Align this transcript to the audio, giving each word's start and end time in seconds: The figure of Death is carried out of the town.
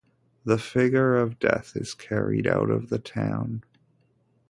The 0.45 0.57
figure 0.57 1.15
of 1.15 1.37
Death 1.37 1.73
is 1.75 1.93
carried 1.93 2.47
out 2.47 2.71
of 2.71 2.89
the 2.89 2.97
town. 2.97 3.63